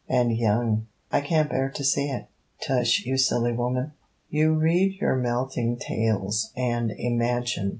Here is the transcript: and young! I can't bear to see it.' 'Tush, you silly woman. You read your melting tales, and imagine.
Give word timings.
and 0.09 0.35
young! 0.35 0.87
I 1.11 1.21
can't 1.21 1.47
bear 1.47 1.69
to 1.69 1.83
see 1.83 2.09
it.' 2.09 2.25
'Tush, 2.63 3.05
you 3.05 3.19
silly 3.19 3.53
woman. 3.53 3.91
You 4.31 4.55
read 4.55 4.99
your 4.99 5.15
melting 5.15 5.77
tales, 5.77 6.51
and 6.57 6.89
imagine. 6.97 7.69